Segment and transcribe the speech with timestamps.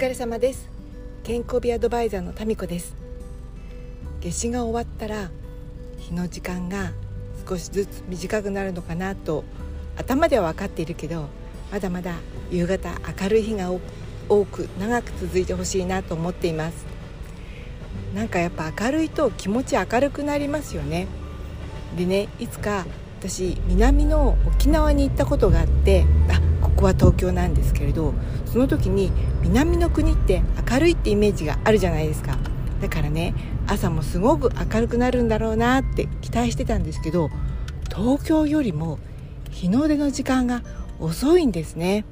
[0.00, 0.66] 疲れ様です。
[1.24, 2.96] 健康美アドバイザーのタミコです。
[4.22, 5.30] 夏至が終わったら
[5.98, 6.92] 日の時間が
[7.46, 9.44] 少しずつ短くなるのかなと
[9.98, 11.28] 頭では分かっているけど
[11.70, 12.14] まだまだ
[12.50, 12.90] 夕方
[13.20, 13.72] 明るい日が
[14.30, 16.86] 多く長く続いてほしいなと思っています。
[18.14, 21.08] なんかやっぱ明るいと気持ち明るくなりますよね。
[21.98, 22.86] でねいつか
[23.18, 26.49] 私南の沖縄に行ったことがあってあ
[26.80, 28.14] ここは東京なんですけれど
[28.46, 29.12] その時に
[29.42, 32.38] 南の国って明るいってイメージがあるじゃないですか。
[32.80, 33.34] だからね
[33.66, 37.28] 朝もすごく明るくなるんだろうなって期待してたんですけど
[37.94, 38.98] 東京よりも
[39.50, 40.62] 日の出の時間が
[40.98, 42.06] 遅いんですね。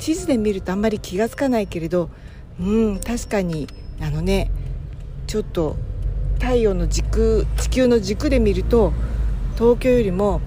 [0.00, 2.10] 地図で見るとあんまり気が付かないけれど
[2.58, 3.68] うん確かに
[4.00, 4.50] あのね
[5.28, 5.76] ちょっと
[6.40, 8.92] 太陽の軸地球の軸で見ると
[9.54, 10.40] 東京よりも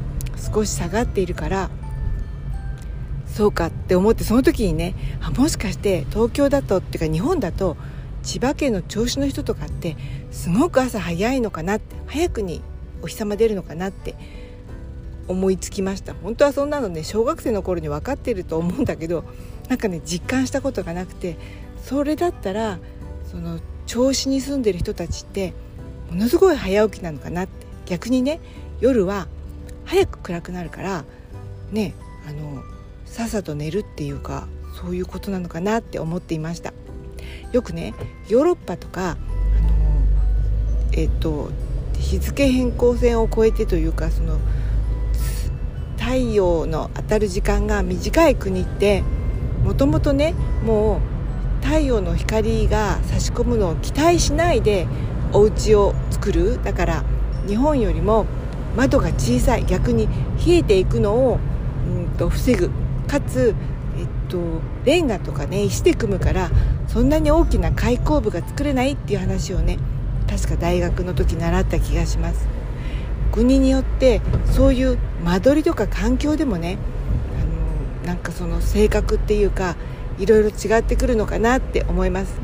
[0.54, 1.70] 少し下がっているから
[3.33, 7.75] そうかって思ってその時にねあもしかして東京だとっていうか日本だと
[8.21, 9.98] 千葉県の銚子の人とかって
[10.31, 12.62] すごく朝早いのかなって早くに
[13.01, 14.15] お日様出るのかなって
[15.27, 16.13] 思いつきました。
[16.13, 19.23] 本当はそんなのね小学生の頃に分かってると思うんだけど
[19.68, 21.37] なんかね実感したことがなくて
[21.84, 22.79] それだったら
[23.29, 25.53] その銚子に住んでる人たちって
[26.09, 27.63] ものすごい早起きなのかなって。
[27.85, 28.40] 逆にね
[28.79, 29.27] 夜は
[29.85, 31.05] 早く暗くなるから
[31.71, 31.93] ね
[32.27, 32.63] あの
[33.13, 36.73] さっさと寝るっていうかそういうことなのかなって思っていました。
[37.51, 37.93] よくね
[38.27, 39.17] ヨーロッパとかあの
[40.93, 41.51] えっ、と
[41.99, 44.39] 日付変更線を越えてというかその
[45.99, 49.03] 太陽の当たる時間が短い国って
[49.63, 50.34] もともとね
[50.65, 50.99] も
[51.61, 54.87] う太陽の光が差し込むのを期待しないで
[55.34, 56.63] お家を作る。
[56.63, 57.03] だから
[57.45, 58.25] 日本よりも
[58.75, 60.07] 窓が小さい逆に
[60.43, 61.37] 冷えていくのを
[61.87, 62.71] うんと防ぐ。
[63.07, 63.55] かつ、
[63.98, 66.50] えっと、レンガとかね石で組むから
[66.88, 69.78] そんなに大きな開口部が作れないっていう話をね
[70.29, 72.47] 確か大学の時習った気がします。
[73.31, 76.78] 国によってそういう間取りとか環境でもね
[78.03, 79.75] あのなんかその性格っていうか
[80.20, 82.40] いろいろ違ってくるのかなって思います。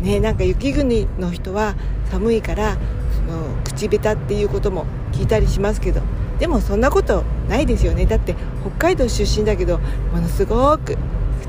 [0.00, 1.76] ねなんか雪国の人は
[2.10, 2.76] 寒いから
[3.14, 6.02] その口下手っていうことも聞いたりしますけど
[6.38, 8.06] でもそんなことないですよね。
[8.06, 9.78] だって北海道出身だけど
[10.12, 10.96] ものすごく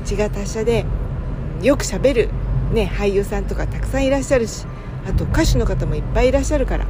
[0.04, 0.84] 口が達者で
[1.62, 2.28] よくしゃべる、
[2.72, 4.66] ね、俳優さんとかたくさんいらっしゃるし
[5.08, 6.86] あと歌手の方もいっぱいいらっしゃるから。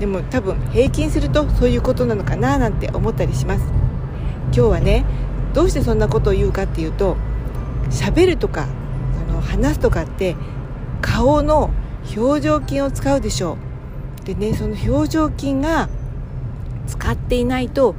[0.00, 3.64] でも多分平均するとそういうことなのかななんて思ったりします。
[4.46, 5.04] 今日はね
[5.54, 7.16] どうしてそんなことを言うかっていうと
[7.90, 8.66] 喋るとか
[9.28, 10.36] その話すとかって
[11.00, 11.70] 顔の
[12.16, 13.56] 表情筋を使うでしょ
[14.22, 14.26] う。
[14.26, 15.88] でねその表情筋が
[16.86, 17.94] 使っていないと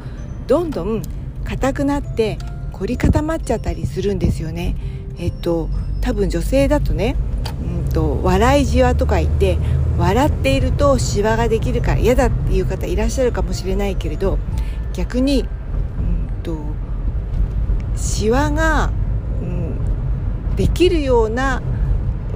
[0.47, 1.01] どんどん
[1.43, 2.37] 硬くなって
[2.71, 4.75] 凝り固まっちゃったりするんですよね。
[5.17, 5.69] えっと
[6.01, 7.15] 多分女性だとね
[7.61, 9.57] うんと笑いじわとか言って
[9.97, 14.37] 笑っているとシワができるから嫌だっていう方いらっしゃるかもしれないけれど
[14.93, 16.57] 逆にうんと
[17.95, 18.91] シワが、
[19.41, 21.61] うん、できるような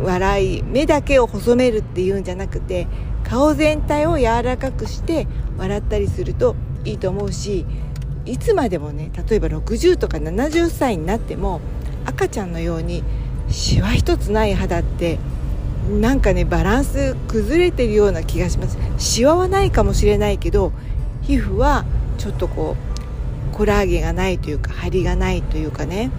[0.02, 2.88] 笑い目だけを細めるっていうんじゃなくて
[3.30, 7.66] 顔全体を柔らかくして笑ったりするといいと思うし
[8.26, 11.62] いつまでもね例えば60とか70歳になっても
[12.06, 13.04] 赤ちゃんのように
[13.50, 15.20] シワ一つない肌って
[15.92, 18.78] なんかねバランス崩れてるような気がします。
[18.98, 20.72] シワはないかもしれないけど
[21.22, 21.86] 皮膚は
[22.18, 22.76] ちょっとこ
[23.54, 26.12] うコラーゲンがないというか張りがないというかね。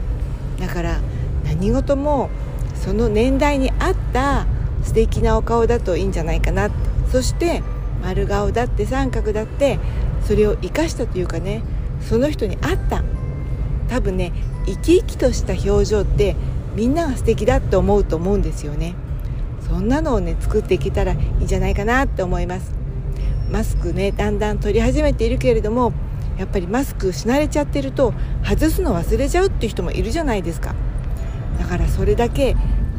[0.59, 1.01] だから
[1.45, 2.31] 何事も
[2.75, 4.47] その年代に合った
[4.83, 6.91] 素敵なお顔だといいんじゃないかなって。
[7.11, 7.63] そして
[8.03, 9.79] 丸顔だって三角だって
[10.27, 11.63] それを生かしたというかね
[12.09, 13.03] その人に合った。
[13.89, 14.33] 多分ね
[14.67, 16.37] 生き生きとした表情って
[16.77, 18.95] みんなが素敵だって思うと思うんですよね。
[19.69, 22.73] そんなのをね作っていけたらいいんじゃないかなって思います。
[23.51, 25.93] マスクねだんだん取り始めているけれども
[26.39, 30.75] やっぱりマスクし慣れちゃってると外すの忘れちゃうっていう人もいるじゃないですか。
[31.59, 32.55] だからそれだけ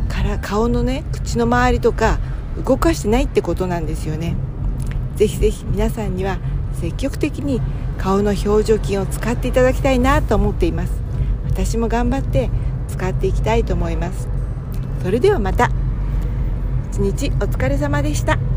[0.10, 2.20] から顔のね口の周りとか
[2.58, 4.36] 動かしてないってことなんですよね。
[5.16, 6.40] ぜひぜひ皆さんには
[6.74, 7.62] 積極的に
[7.98, 10.94] 顔の表情筋を使っていただきたいなと思っています。
[11.46, 12.50] 私も頑張って
[12.88, 14.28] 使っていきたいと思います。
[15.04, 15.70] それではまた。
[16.92, 18.51] 一日お疲れ様でした。